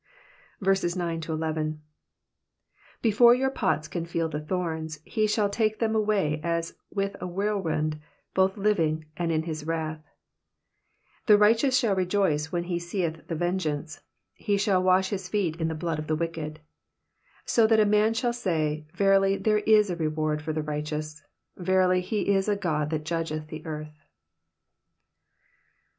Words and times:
9 0.61 1.79
Before 3.03 3.35
your 3.35 3.51
pots 3.51 3.87
can 3.87 4.03
feel 4.07 4.29
the 4.29 4.39
thorns, 4.41 4.99
he 5.05 5.27
shall 5.27 5.47
take 5.47 5.77
them 5.77 5.93
away 5.95 6.41
as 6.43 6.73
with 6.91 7.15
a 7.21 7.27
whirlwind, 7.27 7.99
both 8.33 8.57
living, 8.57 9.05
and 9.15 9.31
in 9.31 9.43
his 9.43 9.67
wrath. 9.67 9.99
10 11.27 11.27
The 11.27 11.37
righteous 11.37 11.77
shall 11.77 11.93
rejoice 11.95 12.51
when 12.51 12.63
he 12.63 12.79
seeth 12.79 13.27
the 13.27 13.35
vengeance: 13.35 14.01
he 14.33 14.57
shall 14.57 14.81
wash 14.81 15.11
his 15.11 15.29
feet 15.29 15.57
in 15.57 15.67
the 15.67 15.75
blood 15.75 15.99
of 15.99 16.07
the 16.07 16.15
wicked. 16.15 16.55
Digitized 16.55 16.55
by 16.55 16.57
VjOOQIC 16.57 17.43
PSALM 17.43 17.43
THE 17.43 17.43
FIFTY 17.43 17.43
EIGHTH. 17.43 17.45
65 17.45 17.45
II 17.45 17.51
So 17.51 17.67
that 17.67 17.79
a 17.79 17.85
man 17.91 18.13
shall 18.15 18.33
say, 18.33 18.85
Verily 18.95 19.37
there 19.37 19.59
is 19.59 19.89
a 19.91 19.95
reward 19.95 20.41
for 20.41 20.51
the 20.53 20.63
righteous: 20.63 21.23
verily 21.55 22.01
he 22.01 22.29
is 22.33 22.49
a 22.49 22.55
God 22.55 22.89
that 22.89 23.05
judgeth 23.05 23.43
in 23.53 23.57
the 23.59 23.65
earth. 23.67 24.03